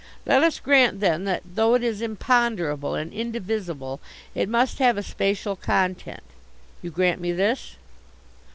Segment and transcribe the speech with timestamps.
[0.25, 3.99] Let us grant, then, that though it is imponderable and indivisible
[4.33, 6.23] it must have a spacial content?
[6.81, 7.75] You grant me this?"